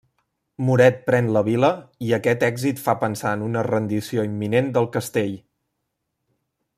Muret 0.67 0.95
pren 1.09 1.27
la 1.35 1.43
vila, 1.49 1.69
i 2.07 2.15
aquest 2.17 2.45
èxit 2.49 2.81
fa 2.87 2.97
pensar 3.03 3.35
en 3.39 3.45
una 3.51 3.65
rendició 3.71 4.27
imminent 4.33 4.75
del 4.79 4.89
castell. 4.97 5.41